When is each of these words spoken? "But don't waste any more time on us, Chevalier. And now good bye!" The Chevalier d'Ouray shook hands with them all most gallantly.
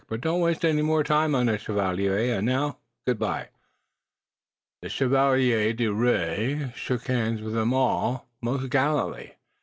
"But 0.09 0.19
don't 0.21 0.41
waste 0.41 0.65
any 0.65 0.81
more 0.81 1.03
time 1.03 1.35
on 1.35 1.47
us, 1.47 1.61
Chevalier. 1.61 2.17
And 2.35 2.43
now 2.47 2.79
good 3.05 3.19
bye!" 3.19 3.49
The 4.81 4.89
Chevalier 4.89 5.73
d'Ouray 5.73 6.71
shook 6.75 7.05
hands 7.05 7.39
with 7.43 7.53
them 7.53 7.71
all 7.71 8.27
most 8.41 8.71
gallantly. 8.71 9.35